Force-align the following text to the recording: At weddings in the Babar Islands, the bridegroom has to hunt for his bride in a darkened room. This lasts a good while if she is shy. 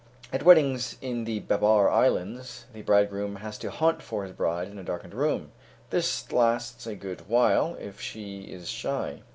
At 0.33 0.41
weddings 0.41 0.97
in 0.99 1.25
the 1.25 1.41
Babar 1.41 1.87
Islands, 1.87 2.65
the 2.73 2.81
bridegroom 2.81 3.35
has 3.35 3.59
to 3.59 3.69
hunt 3.69 4.01
for 4.01 4.23
his 4.23 4.31
bride 4.31 4.67
in 4.67 4.79
a 4.79 4.83
darkened 4.83 5.13
room. 5.13 5.51
This 5.91 6.31
lasts 6.31 6.87
a 6.87 6.95
good 6.95 7.29
while 7.29 7.75
if 7.79 8.01
she 8.01 8.39
is 8.51 8.67
shy. 8.67 9.21